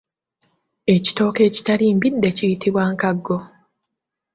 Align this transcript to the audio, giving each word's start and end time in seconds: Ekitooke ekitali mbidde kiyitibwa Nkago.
Ekitooke 0.93 1.41
ekitali 1.49 1.85
mbidde 1.97 2.29
kiyitibwa 2.37 2.83
Nkago. 2.93 3.37